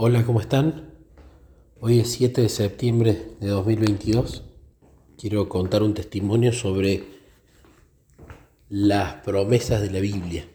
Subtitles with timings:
[0.00, 0.92] Hola, ¿cómo están?
[1.80, 4.44] Hoy es 7 de septiembre de 2022.
[5.18, 7.02] Quiero contar un testimonio sobre
[8.68, 10.46] las promesas de la Biblia.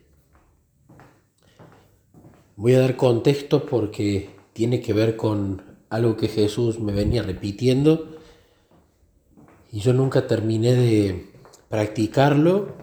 [2.55, 8.15] Voy a dar contexto porque tiene que ver con algo que Jesús me venía repitiendo
[9.73, 11.33] y yo nunca terminé de
[11.67, 12.77] practicarlo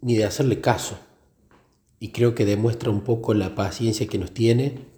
[0.00, 0.98] ni de hacerle caso.
[2.00, 4.95] Y creo que demuestra un poco la paciencia que nos tiene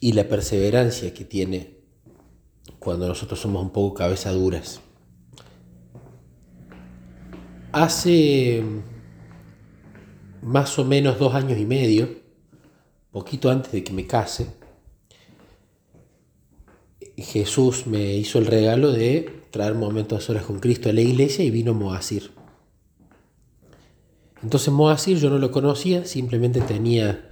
[0.00, 1.76] y la perseverancia que tiene
[2.78, 4.80] cuando nosotros somos un poco cabeza duras.
[7.72, 8.64] Hace
[10.42, 12.08] más o menos dos años y medio,
[13.12, 14.46] poquito antes de que me case,
[17.16, 21.50] Jesús me hizo el regalo de traer momentos horas con Cristo a la iglesia y
[21.50, 22.30] vino Moasir.
[24.42, 27.28] Entonces Moasir yo no lo conocía, simplemente tenía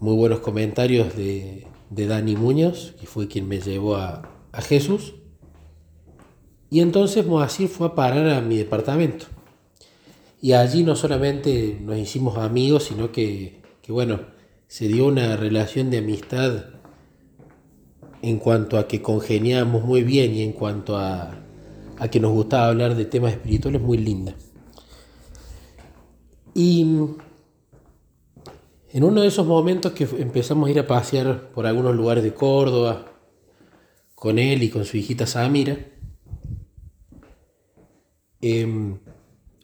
[0.00, 5.14] muy buenos comentarios de, Dani Muñoz, que fue quien me llevó a, Jesús.
[6.68, 9.26] Y entonces Moacir fue a parar a mi departamento.
[10.42, 14.20] Y allí no solamente nos hicimos amigos, sino que, que, bueno,
[14.66, 16.64] se dio una relación de amistad
[18.20, 21.38] en cuanto a que congeniamos muy bien y en cuanto a,
[21.96, 24.34] a que nos gustaba hablar de temas espirituales muy linda.
[26.54, 26.84] Y
[28.90, 32.32] en uno de esos momentos que empezamos a ir a pasear por algunos lugares de
[32.32, 33.12] Córdoba,
[34.14, 35.78] con él y con su hijita Samira,
[38.40, 38.98] em,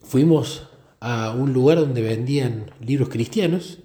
[0.02, 0.68] fuimos
[1.00, 3.80] a un lugar donde vendían libros cristianos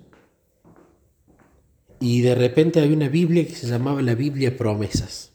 [1.99, 5.33] y de repente había una Biblia que se llamaba la Biblia Promesas.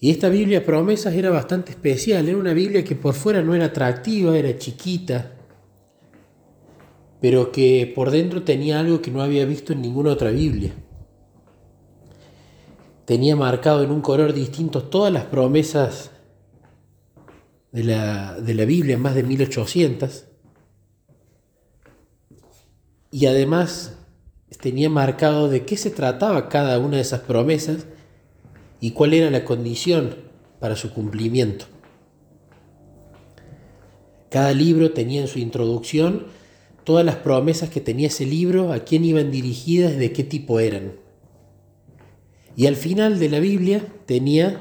[0.00, 3.66] Y esta Biblia Promesas era bastante especial, era una Biblia que por fuera no era
[3.66, 5.37] atractiva, era chiquita,
[7.20, 10.74] pero que por dentro tenía algo que no había visto en ninguna otra Biblia.
[13.04, 16.10] Tenía marcado en un color distinto todas las promesas
[17.72, 20.26] de la, de la Biblia, más de 1800.
[23.10, 23.96] Y además
[24.60, 27.86] tenía marcado de qué se trataba cada una de esas promesas
[28.80, 30.16] y cuál era la condición
[30.60, 31.66] para su cumplimiento.
[34.30, 36.26] Cada libro tenía en su introducción
[36.88, 40.94] todas las promesas que tenía ese libro, a quién iban dirigidas, de qué tipo eran.
[42.56, 44.58] Y al final de la Biblia tenía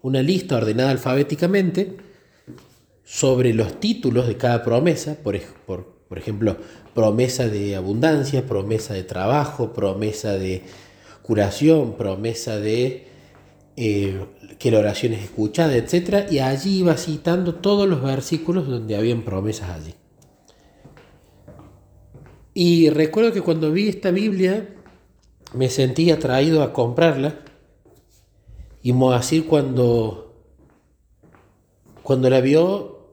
[0.00, 1.98] una lista ordenada alfabéticamente
[3.04, 6.56] sobre los títulos de cada promesa, por, por, ejemplo,
[6.94, 10.62] promesa de abundancia, promesa de trabajo, promesa de
[11.20, 13.06] curación, promesa de
[13.76, 14.24] eh,
[14.58, 16.30] que la oración es escuchada, etc.
[16.30, 19.99] Y allí iba citando todos los versículos donde habían promesas allí.
[22.54, 24.68] Y recuerdo que cuando vi esta Biblia
[25.54, 27.40] me sentí atraído a comprarla.
[28.82, 30.34] Y Moacir cuando,
[32.02, 33.08] cuando la vio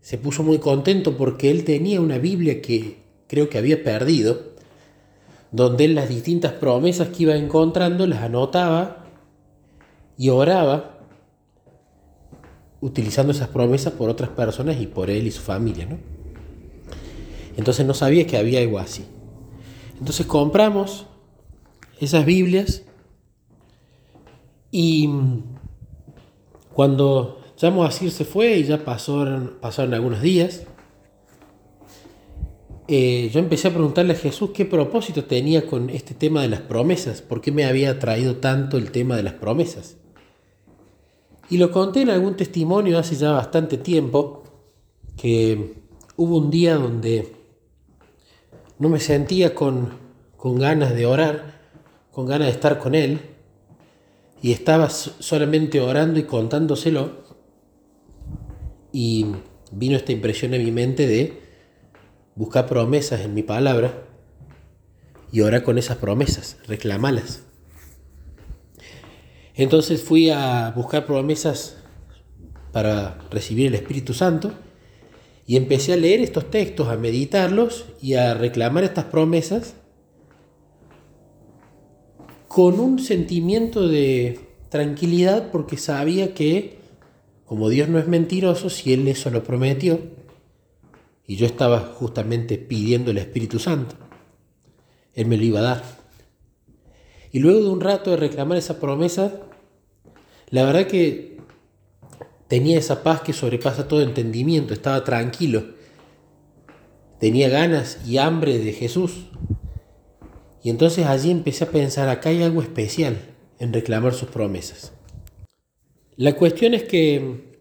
[0.00, 4.54] se puso muy contento porque él tenía una Biblia que creo que había perdido,
[5.50, 9.04] donde él las distintas promesas que iba encontrando las anotaba
[10.16, 10.98] y oraba
[12.80, 15.86] utilizando esas promesas por otras personas y por él y su familia.
[15.86, 15.98] ¿no?
[17.58, 19.04] Entonces no sabía que había algo así.
[19.98, 21.06] Entonces compramos
[22.00, 22.84] esas Biblias
[24.70, 25.10] y
[26.72, 30.66] cuando ya Moacir se fue y ya pasaron, pasaron algunos días,
[32.86, 36.60] eh, yo empecé a preguntarle a Jesús qué propósito tenía con este tema de las
[36.60, 39.96] promesas, por qué me había traído tanto el tema de las promesas.
[41.50, 44.44] Y lo conté en algún testimonio hace ya bastante tiempo,
[45.16, 45.74] que
[46.16, 47.37] hubo un día donde
[48.78, 49.98] no me sentía con,
[50.42, 51.60] ganas de orar,
[52.12, 53.20] con ganas de estar con Él,
[54.40, 57.24] y estaba solamente orando y contándoselo,
[58.92, 59.26] y
[59.72, 61.42] vino esta impresión en mi mente de
[62.34, 64.04] buscar promesas en mi palabra
[65.32, 67.42] y orar con esas promesas, reclamarlas.
[69.54, 71.76] Entonces fui a buscar promesas
[72.72, 74.52] para recibir el Espíritu Santo
[75.48, 79.74] y empecé a leer estos textos, a meditarlos y a reclamar estas promesas
[82.46, 86.78] con un sentimiento de tranquilidad porque sabía que
[87.46, 89.98] como Dios no es mentiroso, si Él eso lo prometió,
[91.26, 93.94] y yo estaba justamente pidiendo el Espíritu Santo,
[95.14, 95.82] Él me lo iba a dar.
[97.32, 99.40] Y luego de un rato de reclamar esa promesa,
[100.50, 101.37] la verdad que
[102.48, 105.66] Tenía esa paz que sobrepasa todo entendimiento, estaba tranquilo.
[107.20, 109.26] Tenía ganas y hambre de Jesús.
[110.62, 113.18] Y entonces allí empecé a pensar, acá hay algo especial
[113.58, 114.92] en reclamar sus promesas.
[116.16, 117.58] La cuestión es que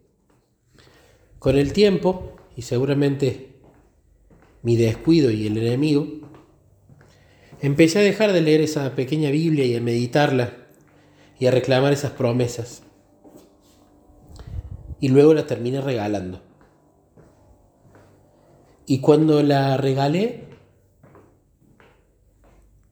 [1.38, 3.60] con el tiempo, y seguramente
[4.64, 6.08] mi descuido y el enemigo,
[7.62, 10.54] empecé a dejar de leer esa pequeña Biblia y a meditarla
[11.40, 12.87] y a reclamar esas promesas.
[15.00, 16.42] Y luego la terminé regalando.
[18.86, 20.46] Y cuando la regalé,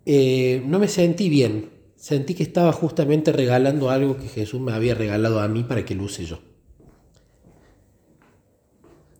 [0.05, 1.71] eh, no me sentí bien.
[1.95, 5.95] Sentí que estaba justamente regalando algo que Jesús me había regalado a mí para que
[5.95, 6.39] lo use yo.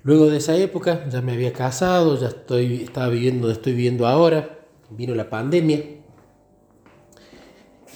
[0.04, 4.06] Luego de esa época ya me había casado, ya estoy, estaba viviendo donde estoy viviendo
[4.06, 4.60] ahora,
[4.92, 5.82] vino la pandemia.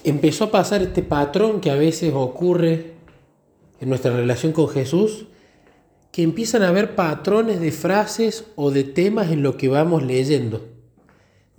[0.04, 2.96] Empezó a pasar este patrón que a veces ocurre
[3.80, 5.28] en nuestra relación con Jesús,
[6.12, 10.80] que empiezan a haber patrones de frases o de temas en lo que vamos leyendo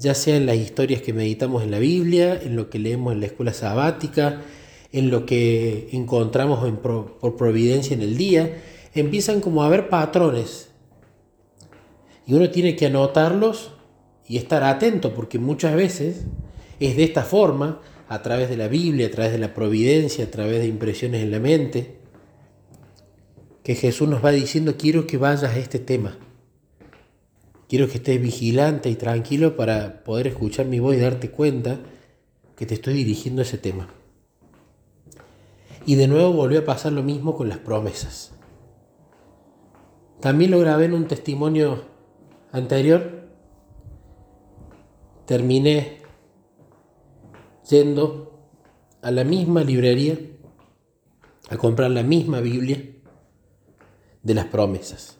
[0.01, 3.21] ya sea en las historias que meditamos en la Biblia, en lo que leemos en
[3.21, 4.41] la escuela sabática,
[4.93, 8.63] en lo que encontramos por providencia en el día,
[8.95, 10.71] empiezan como a haber patrones.
[12.27, 13.73] Y uno tiene que anotarlos
[14.27, 16.25] y estar atento, porque muchas veces
[16.81, 20.31] es de esta forma, a través de la Biblia, a través de la providencia, a
[20.31, 22.00] través de impresiones en la mente,
[23.71, 26.19] que Jesús nos va diciendo, quiero que vayas a este tema.
[27.69, 31.79] Quiero que estés vigilante y tranquilo para poder escuchar mi voz y darte cuenta
[32.57, 33.89] que te estoy dirigiendo a ese tema.
[35.87, 38.33] Y de nuevo volvió a pasar lo mismo con las promesas.
[40.19, 41.85] También lo grabé en un testimonio
[42.51, 43.29] anterior.
[45.27, 45.99] Terminé
[47.71, 48.49] yendo
[49.01, 50.19] a la misma librería
[51.51, 52.97] a comprar la misma Biblia
[54.23, 55.19] de las promesas.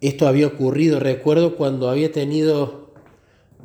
[0.00, 2.92] Esto había ocurrido, recuerdo cuando había tenido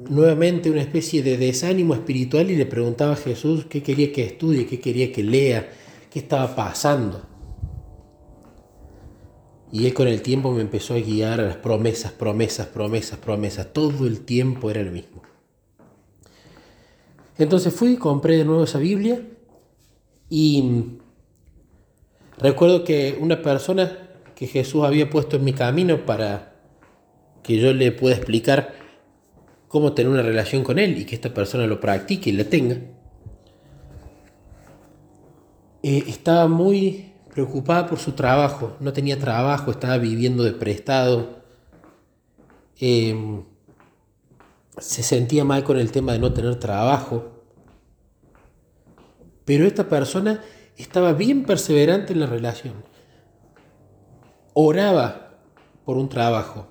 [0.09, 4.67] nuevamente una especie de desánimo espiritual y le preguntaba a Jesús qué quería que estudie,
[4.67, 5.71] qué quería que lea,
[6.11, 7.23] qué estaba pasando.
[9.71, 13.73] Y él con el tiempo me empezó a guiar a las promesas, promesas, promesas, promesas.
[13.73, 15.21] Todo el tiempo era el mismo.
[17.37, 19.21] Entonces fui, compré de nuevo esa Biblia
[20.29, 20.99] y
[22.37, 26.53] recuerdo que una persona que Jesús había puesto en mi camino para
[27.43, 28.73] que yo le pueda explicar
[29.67, 32.77] cómo tener una relación con Él y que esta persona lo practique y la tenga.
[35.83, 41.43] Eh, estaba muy preocupada por su trabajo, no tenía trabajo, estaba viviendo de prestado,
[42.79, 43.43] em,
[44.77, 47.43] se sentía mal con el tema de no tener trabajo,
[49.45, 50.41] pero esta persona
[50.77, 52.73] estaba bien perseverante en la relación
[54.59, 55.37] oraba
[55.85, 56.65] por un trabajo,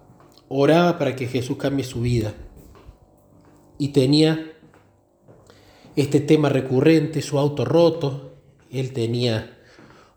[0.48, 2.34] oraba para que Jesús cambie su vida.
[3.78, 4.52] Y tenía
[5.94, 8.40] este tema recurrente, su auto roto.
[8.72, 9.56] Él tenía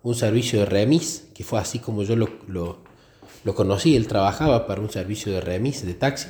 [0.02, 3.96] un servicio de remis, que fue así como yo lo, lo, conocí.
[3.96, 6.30] Él trabajaba para un servicio de remis, de taxi.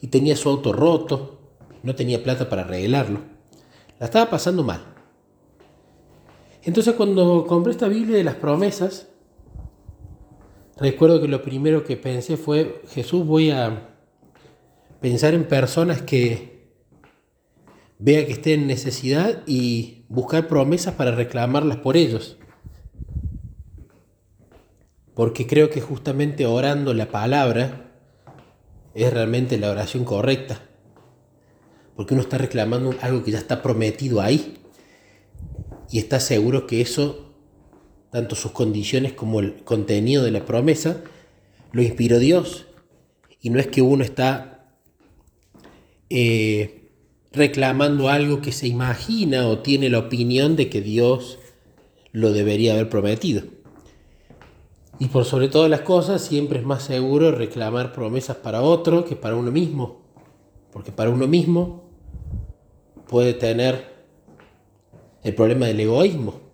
[0.00, 1.40] Y tenía su auto roto,
[1.82, 3.18] no tenía plata para arreglarlo.
[3.98, 4.95] La estaba pasando mal.
[6.66, 9.08] Entonces cuando compré esta Biblia de las promesas,
[10.78, 13.96] Recuerdo que lo primero que pensé fue, Jesús, voy a
[15.00, 16.68] pensar en personas que
[17.98, 22.36] vea que estén en necesidad y buscar promesas para reclamarlas por ellos.
[25.14, 27.94] Porque creo que justamente orando la palabra
[28.94, 30.60] es realmente la oración correcta.
[31.96, 34.55] Porque uno está reclamando algo que ya está prometido ahí.
[35.90, 37.26] Y está seguro que eso
[38.16, 41.02] tanto sus condiciones como el contenido de la promesa,
[41.72, 42.64] lo inspiró Dios.
[43.42, 44.70] Y no es que uno está
[46.08, 46.88] eh,
[47.32, 51.38] reclamando algo que se imagina o tiene la opinión de que Dios
[52.12, 53.42] lo debería haber prometido.
[54.98, 59.14] Y por sobre todas las cosas, siempre es más seguro reclamar promesas para otro que
[59.14, 60.00] para uno mismo.
[60.72, 61.84] Porque para uno mismo
[63.06, 63.95] puede tener
[65.26, 66.46] el problema del egoísmo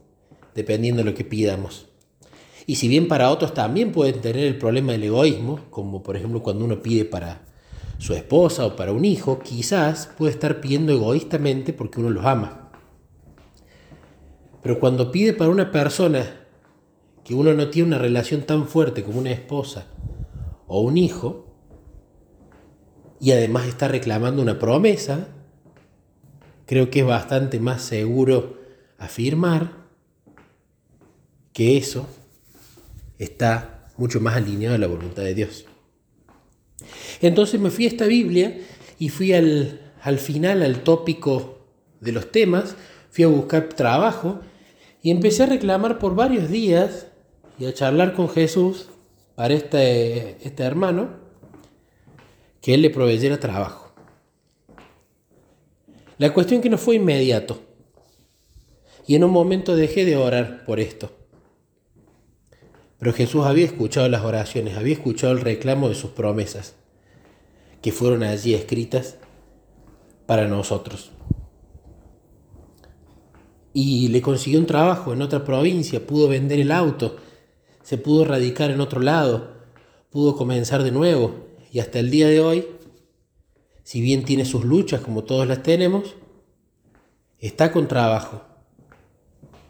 [0.54, 1.88] dependiendo de lo que pidamos.
[2.66, 6.42] Y si bien para otros también pueden tener el problema del egoísmo, como por ejemplo
[6.42, 7.42] cuando uno pide para
[7.98, 12.70] su esposa o para un hijo, quizás puede estar pidiendo egoístamente porque uno los ama.
[14.62, 16.46] Pero cuando pide para una persona
[17.24, 19.88] que uno no tiene una relación tan fuerte como una esposa
[20.66, 21.46] o un hijo,
[23.20, 25.28] y además está reclamando una promesa,
[26.64, 28.61] creo que es bastante más seguro
[29.04, 29.72] afirmar
[31.52, 32.06] que eso
[33.18, 35.66] está mucho más alineado a la voluntad de Dios.
[37.20, 38.58] Entonces me fui a esta Biblia
[38.98, 41.58] y fui al, al final, al tópico
[42.00, 42.76] de los temas,
[43.10, 44.40] fui a buscar trabajo
[45.02, 47.06] y empecé a reclamar por varios días
[47.58, 48.88] y a charlar con Jesús
[49.34, 51.10] para este, este hermano
[52.60, 53.92] que él le proveyera trabajo.
[56.18, 57.60] La cuestión que no fue inmediato.
[59.06, 61.10] Y en un momento dejé de orar por esto.
[62.98, 66.76] Pero Jesús había escuchado las oraciones, había escuchado el reclamo de sus promesas,
[67.80, 69.16] que fueron allí escritas
[70.26, 71.10] para nosotros.
[73.74, 77.16] Y le consiguió un trabajo en otra provincia, pudo vender el auto,
[77.82, 79.54] se pudo radicar en otro lado,
[80.10, 82.66] pudo comenzar de nuevo y hasta el día de hoy,
[83.82, 86.14] si bien tiene sus luchas como todos las tenemos,
[87.40, 88.51] está con trabajo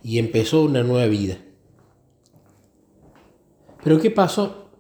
[0.03, 1.39] y empezó una nueva vida.
[3.83, 4.71] Pero ¿qué pasó?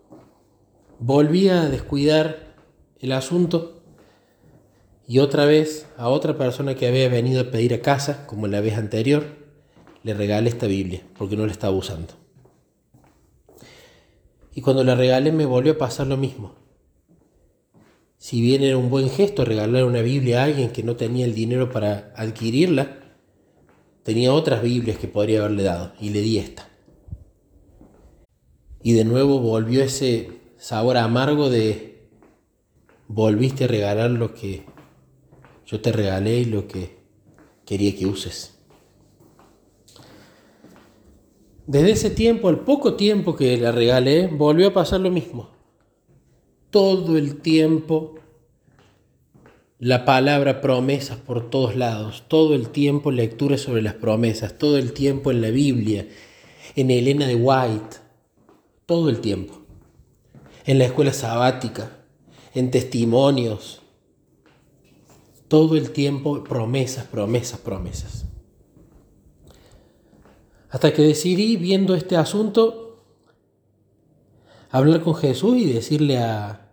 [0.98, 2.54] Volví a descuidar
[3.00, 3.82] el asunto
[5.06, 8.60] y otra vez a otra persona que había venido a pedir a casa, como la
[8.60, 9.24] vez anterior,
[10.04, 12.14] le regalé esta Biblia porque no la estaba usando.
[14.54, 16.54] Y cuando la regalé me volvió a pasar lo mismo.
[18.18, 21.34] Si bien era un buen gesto regalar una Biblia a alguien que no tenía el
[21.34, 23.01] dinero para adquirirla,
[24.02, 26.68] tenía otras Biblias que podría haberle dado y le di esta.
[28.82, 32.09] Y de nuevo volvió ese sabor amargo de
[33.09, 34.64] volviste a regalar lo que
[35.66, 36.97] yo te regalé y lo que
[37.64, 38.59] quería que uses.
[41.66, 45.50] Desde ese tiempo, al poco tiempo que la regalé, volvió a pasar lo mismo.
[46.71, 48.16] Todo el tiempo
[49.82, 54.92] la palabra promesas por todos lados, todo el tiempo lecturas sobre las promesas, todo el
[54.92, 56.06] tiempo en la Biblia,
[56.76, 57.96] en Elena de White,
[58.86, 59.60] todo el tiempo.
[60.66, 61.98] En la escuela sabática,
[62.54, 63.82] en testimonios,
[65.48, 68.26] todo el tiempo promesas, promesas, promesas.
[70.70, 73.02] Hasta que decidí, viendo este asunto,
[74.70, 76.70] hablar con Jesús y decirle a,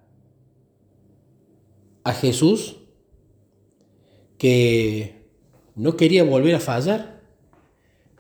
[2.04, 2.76] a Jesús
[4.40, 5.26] que
[5.76, 7.22] no quería volver a fallar,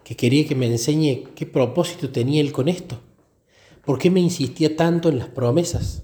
[0.04, 3.00] que quería que me enseñe qué propósito tenía él con esto,
[3.86, 6.04] por qué me insistía tanto en las promesas,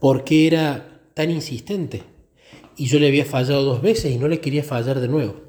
[0.00, 2.02] por qué era tan insistente.
[2.76, 5.42] Y yo le había fallado dos veces y no le quería fallar de nuevo.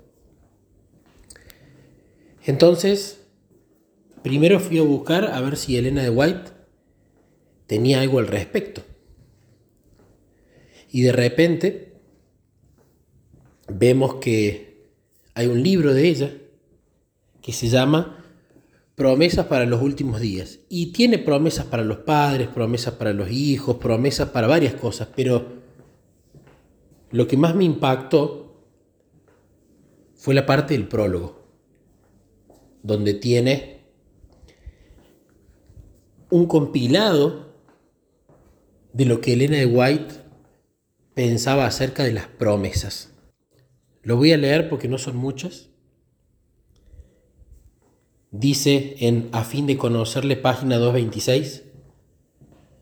[2.46, 3.26] Entonces,
[4.22, 6.52] primero fui a buscar a ver si Elena de White
[7.68, 8.84] tenía algo al respecto.
[10.92, 11.93] Y de repente
[13.78, 14.88] vemos que
[15.34, 16.34] hay un libro de ella
[17.42, 18.20] que se llama
[18.96, 20.60] Promesas para los últimos días.
[20.70, 25.46] Y tiene promesas para los padres, promesas para los hijos, promesas para varias cosas, pero
[27.12, 28.62] lo que más me impactó
[30.16, 31.44] fue la parte del prólogo
[32.84, 33.82] donde tiene
[36.30, 37.54] un compilado
[38.92, 40.16] de lo que Elena de White
[41.14, 43.13] pensaba acerca de las promesas.
[44.04, 45.70] Lo voy a leer porque no son muchas.
[48.32, 51.64] Dice en A fin de conocerle, página 226,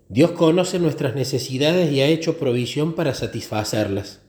[0.09, 4.21] Dios conoce nuestras necesidades y ha hecho provisión para satisfacerlas.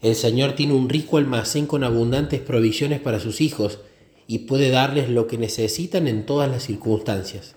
[0.00, 3.80] El Señor tiene un rico almacén con abundantes provisiones para sus hijos
[4.26, 7.56] y puede darles lo que necesitan en todas las circunstancias.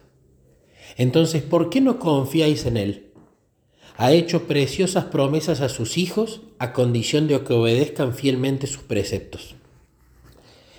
[0.97, 3.10] Entonces, ¿por qué no confiáis en Él?
[3.97, 9.55] Ha hecho preciosas promesas a sus hijos a condición de que obedezcan fielmente sus preceptos.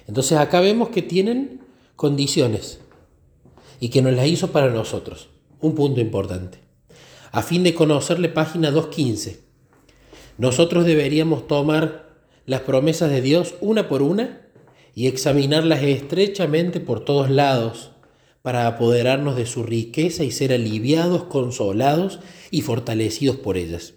[0.08, 1.60] Entonces acá vemos que tienen
[1.96, 2.80] condiciones
[3.78, 5.28] y que nos las hizo para nosotros.
[5.60, 6.58] Un punto importante.
[7.30, 9.38] A fin de conocerle página 2.15,
[10.38, 12.10] nosotros deberíamos tomar
[12.46, 14.42] las promesas de Dios una por una
[14.94, 17.91] y examinarlas estrechamente por todos lados
[18.42, 22.18] para apoderarnos de su riqueza y ser aliviados, consolados
[22.50, 23.94] y fortalecidos por ellas.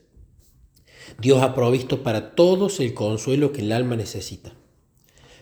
[1.20, 4.54] Dios ha provisto para todos el consuelo que el alma necesita.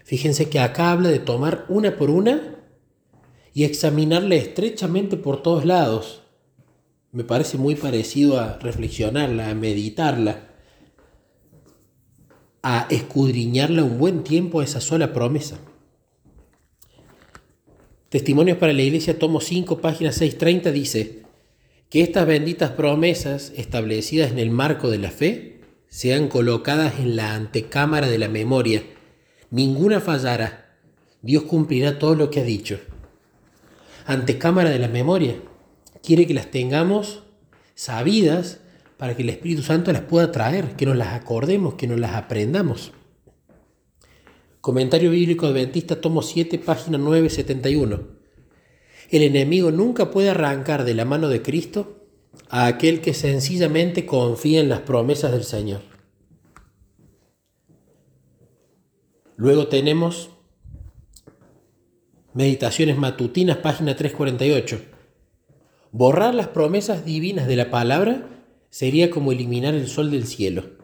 [0.03, 2.59] Fíjense que acá habla de tomar una por una
[3.53, 6.21] y examinarla estrechamente por todos lados.
[7.11, 10.49] Me parece muy parecido a reflexionarla, a meditarla,
[12.61, 15.59] a escudriñarla un buen tiempo a esa sola promesa.
[18.13, 21.23] Testimonios para la Iglesia, tomo 5, página 630, dice
[21.89, 27.33] que estas benditas promesas establecidas en el marco de la fe sean colocadas en la
[27.33, 28.83] antecámara de la memoria.
[29.49, 30.75] Ninguna fallará.
[31.23, 32.79] Dios cumplirá todo lo que ha dicho.
[34.05, 35.33] Antecámara de la memoria.
[36.03, 37.23] Quiere que las tengamos
[37.73, 38.59] sabidas
[38.97, 42.13] para que el Espíritu Santo las pueda traer, que nos las acordemos, que nos las
[42.13, 42.91] aprendamos.
[44.63, 47.99] Comentario bíblico adventista, tomo 7, página 971.
[49.09, 52.07] El enemigo nunca puede arrancar de la mano de Cristo
[52.47, 55.81] a aquel que sencillamente confía en las promesas del Señor.
[59.35, 60.29] Luego tenemos
[62.33, 64.81] Meditaciones Matutinas, página 348.
[65.91, 68.29] Borrar las promesas divinas de la palabra
[68.69, 70.82] sería como eliminar el sol del cielo.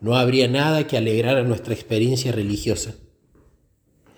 [0.00, 2.94] No habría nada que alegrara nuestra experiencia religiosa.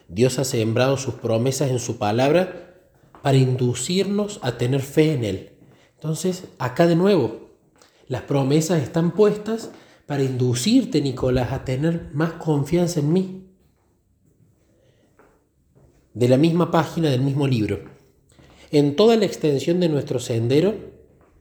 [0.09, 2.75] Dios ha sembrado sus promesas en su palabra
[3.23, 5.51] para inducirnos a tener fe en Él.
[5.95, 7.51] Entonces, acá de nuevo,
[8.09, 9.71] las promesas están puestas
[10.07, 13.47] para inducirte, Nicolás, a tener más confianza en mí.
[16.13, 17.85] De la misma página del mismo libro.
[18.73, 20.75] En toda la extensión de nuestro sendero,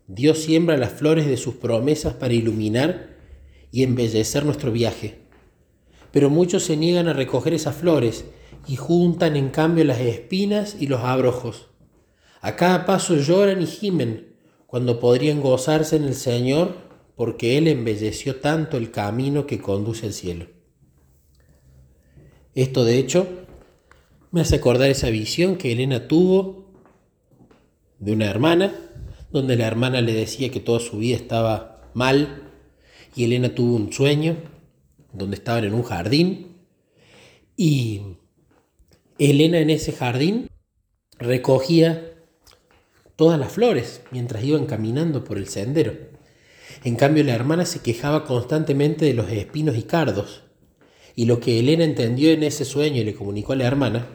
[0.07, 3.18] Dios siembra las flores de sus promesas para iluminar
[3.71, 5.19] y embellecer nuestro viaje.
[6.11, 8.25] Pero muchos se niegan a recoger esas flores
[8.67, 11.67] y juntan en cambio las espinas y los abrojos.
[12.41, 14.35] A cada paso lloran y gimen
[14.65, 16.75] cuando podrían gozarse en el Señor
[17.15, 20.47] porque Él embelleció tanto el camino que conduce al cielo.
[22.55, 23.27] Esto de hecho
[24.31, 26.71] me hace acordar esa visión que Elena tuvo
[27.99, 28.73] de una hermana
[29.31, 32.48] donde la hermana le decía que toda su vida estaba mal
[33.19, 34.37] y Elena tuvo un sueño
[35.11, 36.55] donde estaban en un jardín
[37.57, 38.15] y
[39.17, 40.47] Elena en ese jardín
[41.17, 42.13] recogía
[43.17, 45.97] todas las flores mientras iban caminando por el sendero.
[46.85, 50.43] En cambio la hermana se quejaba constantemente de los espinos y cardos.
[51.13, 54.07] Y lo que Elena entendió en ese sueño y le comunicó a la hermana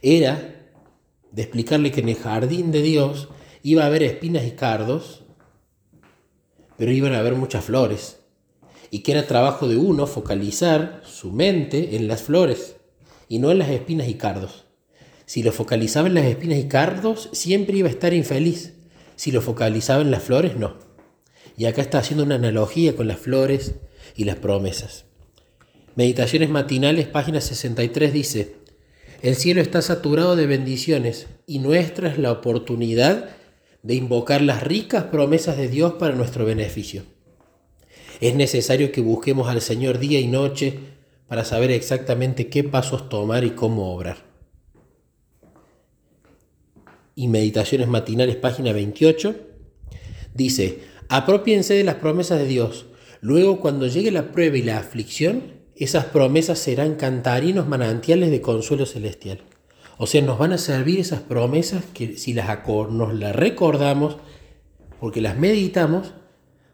[0.00, 0.72] era
[1.32, 3.28] de explicarle que en el jardín de Dios
[3.62, 5.25] iba a haber espinas y cardos,
[6.76, 8.18] pero iban a haber muchas flores,
[8.90, 12.76] y que era trabajo de uno focalizar su mente en las flores
[13.28, 14.64] y no en las espinas y cardos.
[15.24, 18.74] Si lo focalizaba en las espinas y cardos, siempre iba a estar infeliz.
[19.16, 20.76] Si lo focalizaba en las flores, no.
[21.56, 23.74] Y acá está haciendo una analogía con las flores
[24.14, 25.06] y las promesas.
[25.96, 28.56] Meditaciones matinales, página 63 dice,
[29.22, 33.30] el cielo está saturado de bendiciones y nuestra es la oportunidad
[33.86, 37.04] de invocar las ricas promesas de Dios para nuestro beneficio.
[38.20, 40.80] Es necesario que busquemos al Señor día y noche
[41.28, 44.24] para saber exactamente qué pasos tomar y cómo obrar.
[47.14, 49.36] Y Meditaciones Matinales, página 28,
[50.34, 52.86] dice, apropiense de las promesas de Dios.
[53.20, 58.84] Luego, cuando llegue la prueba y la aflicción, esas promesas serán cantarinos manantiales de consuelo
[58.84, 59.42] celestial.
[59.98, 64.18] O sea, nos van a servir esas promesas que si las nos las recordamos,
[65.00, 66.12] porque las meditamos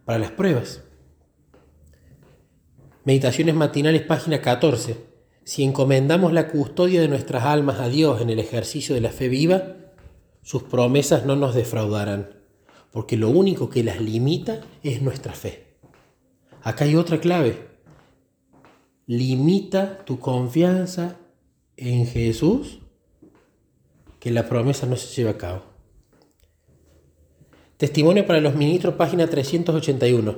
[0.04, 0.82] para las pruebas.
[3.04, 4.96] Meditaciones matinales, página 14.
[5.44, 9.28] Si encomendamos la custodia de nuestras almas a Dios en el ejercicio de la fe
[9.28, 9.76] viva,
[10.42, 12.30] sus promesas no nos defraudarán,
[12.90, 15.76] porque lo único que las limita es nuestra fe.
[16.62, 17.70] Acá hay otra clave.
[19.06, 21.18] Limita tu confianza
[21.76, 22.81] en Jesús
[24.22, 25.62] que la promesa no se lleve a cabo.
[27.76, 30.36] Testimonio para los ministros, página 381.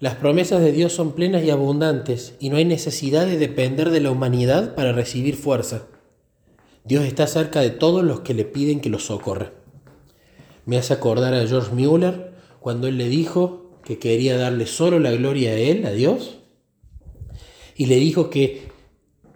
[0.00, 4.00] Las promesas de Dios son plenas y abundantes y no hay necesidad de depender de
[4.00, 5.86] la humanidad para recibir fuerza.
[6.84, 9.54] Dios está cerca de todos los que le piden que los socorra.
[10.66, 15.12] Me hace acordar a George Mueller cuando él le dijo que quería darle solo la
[15.12, 16.40] gloria a él, a Dios,
[17.76, 18.68] y le dijo que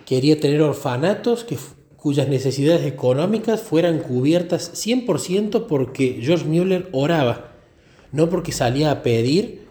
[0.05, 1.57] quería tener orfanatos que
[2.01, 7.53] cuyas necesidades económicas fueran cubiertas 100% porque George Mueller oraba,
[8.11, 9.67] no porque salía a pedir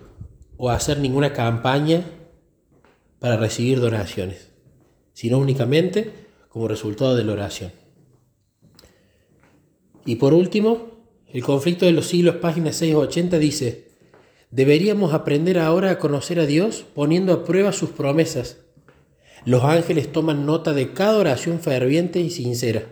[0.57, 2.05] o a hacer ninguna campaña
[3.17, 4.51] para recibir donaciones,
[5.13, 6.11] sino únicamente
[6.49, 7.71] como resultado de la oración.
[10.05, 10.99] Y por último,
[11.33, 13.89] el conflicto de los siglos, página 680, dice,
[14.51, 18.57] deberíamos aprender ahora a conocer a Dios poniendo a prueba sus promesas
[19.45, 22.83] los ángeles toman nota de cada oración ferviente y sincera.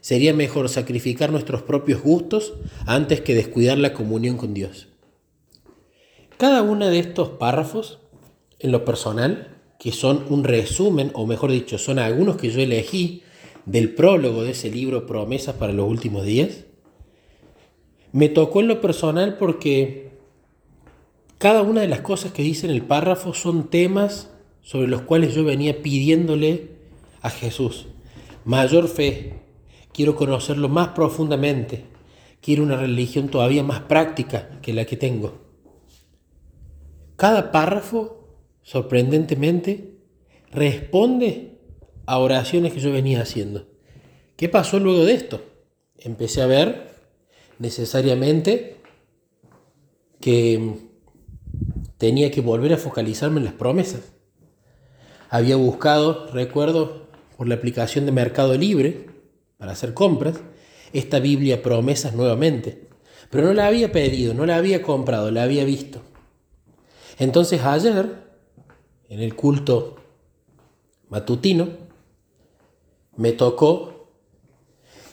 [0.00, 2.54] Sería mejor sacrificar nuestros propios gustos
[2.86, 4.88] antes que descuidar la comunión con Dios.
[6.36, 7.98] Cada uno de estos párrafos,
[8.58, 13.22] en lo personal, que son un resumen, o mejor dicho, son algunos que yo elegí
[13.64, 16.64] del prólogo de ese libro Promesas para los últimos días,
[18.12, 20.10] me tocó en lo personal porque
[21.38, 24.30] cada una de las cosas que dice en el párrafo son temas
[24.66, 26.70] sobre los cuales yo venía pidiéndole
[27.22, 27.86] a Jesús.
[28.44, 29.34] Mayor fe,
[29.92, 31.84] quiero conocerlo más profundamente,
[32.40, 35.38] quiero una religión todavía más práctica que la que tengo.
[37.14, 38.26] Cada párrafo,
[38.64, 39.98] sorprendentemente,
[40.50, 41.60] responde
[42.04, 43.68] a oraciones que yo venía haciendo.
[44.34, 45.44] ¿Qué pasó luego de esto?
[45.96, 46.90] Empecé a ver
[47.60, 48.78] necesariamente
[50.20, 50.74] que
[51.98, 54.15] tenía que volver a focalizarme en las promesas.
[55.28, 59.06] Había buscado, recuerdo, por la aplicación de Mercado Libre
[59.58, 60.40] para hacer compras,
[60.92, 62.88] esta Biblia promesas nuevamente.
[63.30, 66.00] Pero no la había pedido, no la había comprado, la había visto.
[67.18, 68.24] Entonces ayer,
[69.08, 69.96] en el culto
[71.08, 71.68] matutino,
[73.16, 74.10] me tocó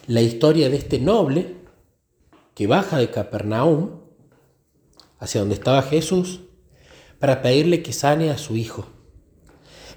[0.06, 1.56] la historia de este noble
[2.54, 4.00] que baja de Capernaum
[5.18, 6.40] hacia donde estaba Jesús
[7.18, 8.86] para pedirle que sane a su hijo.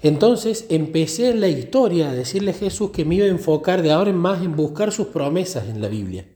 [0.02, 3.90] Entonces empecé en la historia a decirle a Jesús que me iba a enfocar de
[3.90, 6.26] ahora en más en buscar sus promesas en la Biblia,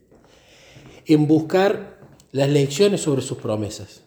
[1.05, 1.99] en buscar
[2.31, 4.03] las lecciones sobre sus promesas.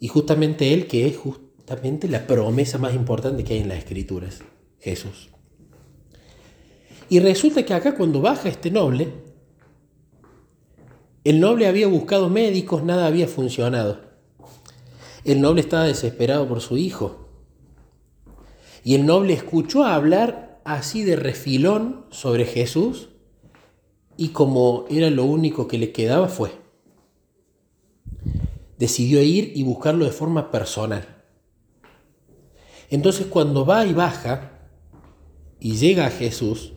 [0.00, 4.40] Y justamente Él, que es justamente la promesa más importante que hay en las Escrituras,
[4.78, 5.30] Jesús.
[7.08, 9.08] Y resulta que acá cuando baja este noble,
[11.24, 14.02] el noble había buscado médicos, nada había funcionado.
[15.24, 17.27] El noble estaba desesperado por su hijo,
[18.88, 23.10] y el noble escuchó hablar así de refilón sobre Jesús
[24.16, 26.52] y como era lo único que le quedaba fue.
[28.78, 31.06] Decidió ir y buscarlo de forma personal.
[32.88, 34.58] Entonces cuando va y baja
[35.60, 36.72] y llega a Jesús,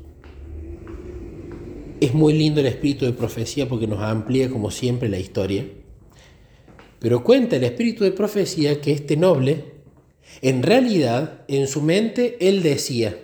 [2.01, 5.65] es muy lindo el espíritu de profecía porque nos amplía como siempre la historia.
[6.99, 9.80] Pero cuenta el espíritu de profecía que este noble
[10.41, 13.19] en realidad, en su mente, él decía,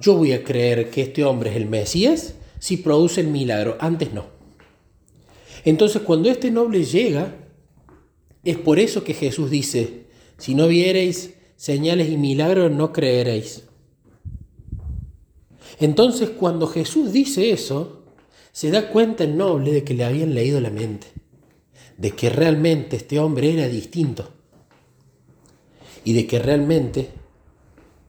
[0.00, 4.12] yo voy a creer que este hombre es el Mesías si produce el milagro, antes
[4.12, 4.26] no.
[5.64, 7.36] Entonces, cuando este noble llega,
[8.44, 10.06] es por eso que Jesús dice,
[10.38, 13.64] si no viereis señales y milagros, no creeréis.
[15.80, 18.04] Entonces, cuando Jesús dice eso,
[18.52, 21.08] se da cuenta el noble de que le habían leído la mente,
[21.96, 24.32] de que realmente este hombre era distinto
[26.04, 27.10] y de que realmente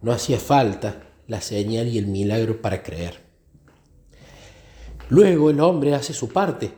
[0.01, 3.21] no hacía falta la señal y el milagro para creer.
[5.09, 6.71] Luego el hombre hace su parte,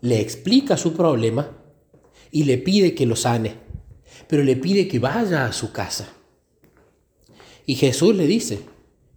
[0.00, 1.56] le explica su problema
[2.30, 3.54] y le pide que lo sane,
[4.26, 6.08] pero le pide que vaya a su casa.
[7.66, 8.60] Y Jesús le dice,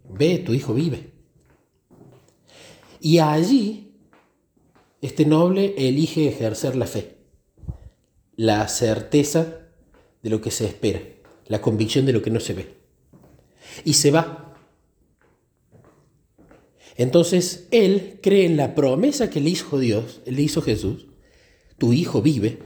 [0.08, 1.12] ve, tu hijo vive.
[3.00, 3.94] Y allí
[5.00, 7.16] este noble elige ejercer la fe,
[8.36, 9.65] la certeza
[10.26, 11.00] de lo que se espera,
[11.46, 12.74] la convicción de lo que no se ve.
[13.84, 14.56] Y se va.
[16.96, 21.06] Entonces él cree en la promesa que le hizo Dios, le hizo Jesús,
[21.78, 22.58] tu hijo vive,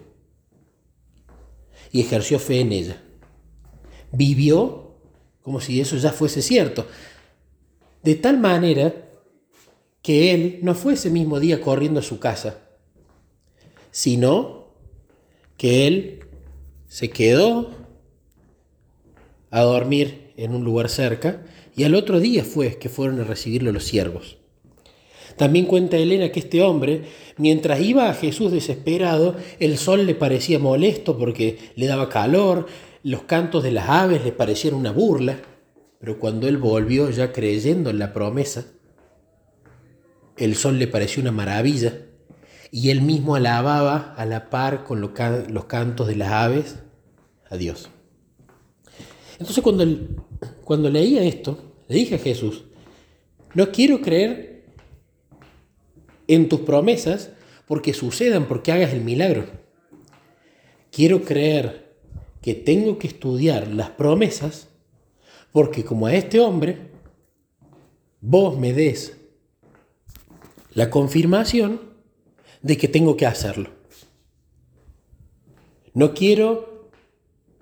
[1.93, 3.03] y ejerció fe en ella.
[4.11, 4.95] Vivió
[5.43, 6.87] como si eso ya fuese cierto,
[8.03, 9.11] de tal manera
[10.01, 12.63] que él no fue ese mismo día corriendo a su casa,
[13.91, 14.73] sino
[15.59, 16.21] que él
[16.91, 17.71] se quedó
[19.51, 21.45] a dormir en un lugar cerca
[21.77, 24.39] y al otro día fue que fueron a recibirlo los siervos.
[25.37, 27.05] También cuenta Elena que este hombre,
[27.37, 32.67] mientras iba a Jesús desesperado, el sol le parecía molesto porque le daba calor,
[33.05, 35.41] los cantos de las aves le parecieron una burla,
[36.01, 38.67] pero cuando él volvió ya creyendo en la promesa,
[40.37, 42.10] el sol le pareció una maravilla
[42.71, 46.79] y él mismo alababa a la par con los cantos de las aves
[47.49, 47.91] a Dios.
[49.39, 49.87] Entonces cuando,
[50.65, 52.65] cuando leía esto, le dije a Jesús,
[53.55, 54.65] no quiero creer
[56.29, 57.31] en tus promesas
[57.67, 59.47] porque sucedan, porque hagas el milagro.
[60.93, 61.97] Quiero creer
[62.41, 64.69] que tengo que estudiar las promesas
[65.53, 66.91] porque como a este hombre,
[68.21, 69.17] vos me des
[70.75, 71.90] la confirmación
[72.63, 73.71] de que tengo que hacerlo.
[75.95, 76.91] No quiero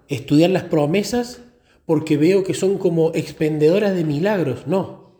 [0.08, 1.40] estudiar las promesas
[1.86, 5.12] porque veo que son como expendedoras de milagros, no,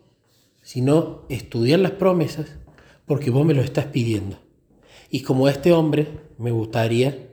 [0.61, 2.57] sino estudiar las promesas
[3.05, 4.37] porque vos me lo estás pidiendo.
[5.09, 7.29] Y como este hombre, me gustaría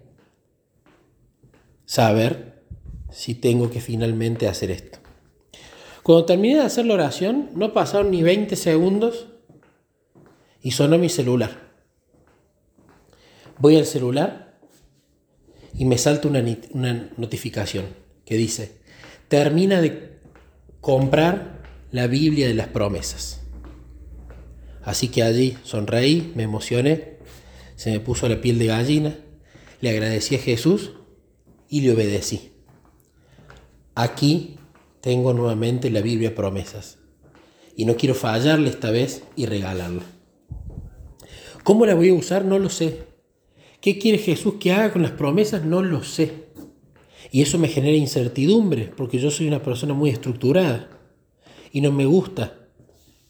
[1.85, 2.63] saber
[3.11, 4.99] si tengo que finalmente hacer esto.
[6.03, 9.27] Cuando terminé de hacer la oración, no pasaron ni 20 segundos
[10.63, 11.66] y sonó mi celular.
[13.59, 14.59] Voy al celular
[15.75, 17.87] y me salta una, notificación
[18.25, 18.73] que dice,
[19.29, 20.19] termina de
[20.81, 23.41] comprar la Biblia de las promesas.
[24.83, 27.17] Así que allí sonreí, me emocioné,
[27.77, 29.17] se me puso la piel de gallina,
[29.81, 30.93] le agradecí a Jesús
[31.69, 32.53] y le obedecí.
[33.95, 34.59] Aquí
[35.01, 36.99] tengo nuevamente la Biblia promesas
[37.75, 40.03] y no quiero fallarle esta vez y regalarla.
[41.63, 42.45] ¿Cómo la voy a usar?
[42.45, 43.06] No lo sé.
[43.87, 45.65] ¿Qué quiere Jesús que haga con las promesas?
[45.65, 46.47] No lo sé.
[47.31, 50.91] Y eso me genera incertidumbre, porque yo soy una persona muy estructurada.
[51.71, 52.67] Y no me gusta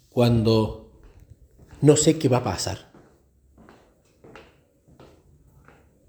[0.09, 0.90] cuando
[1.83, 2.90] no sé qué va a pasar.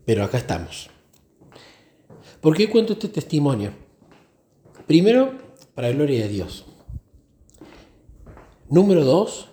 [0.06, 0.90] Pero acá estamos.
[2.40, 3.74] ¿Por qué cuento este testimonio?
[4.86, 5.34] Primero,
[5.76, 6.66] para gloria de Dios.
[8.70, 9.50] Número dos,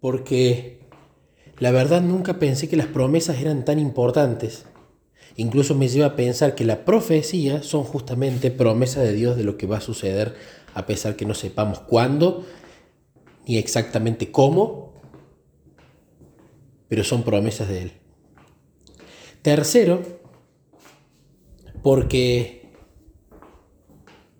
[0.00, 0.83] porque
[1.58, 4.64] la verdad nunca pensé que las promesas eran tan importantes.
[5.36, 9.56] Incluso me lleva a pensar que la profecía son justamente promesas de Dios de lo
[9.56, 10.34] que va a suceder,
[10.74, 12.44] a pesar que no sepamos cuándo
[13.46, 14.94] ni exactamente cómo,
[16.88, 17.92] pero son promesas de Él.
[19.42, 20.02] Tercero,
[21.82, 22.70] porque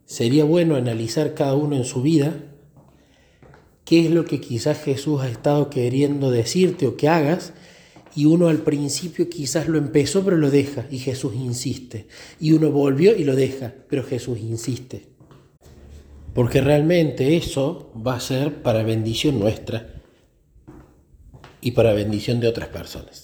[0.07, 2.54] sería bueno analizar cada uno en su vida
[3.85, 7.53] qué es lo que quizás Jesús ha estado queriendo decirte o que hagas,
[8.16, 12.07] y uno al principio quizás lo empezó pero lo deja y Jesús insiste,
[12.38, 15.07] y uno volvió y lo deja, pero Jesús insiste.
[16.33, 20.03] Porque realmente eso va a ser para bendición nuestra
[21.61, 23.24] y para bendición de otras personas.